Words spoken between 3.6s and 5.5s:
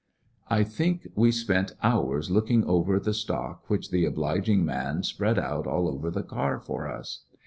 which the obliging man spread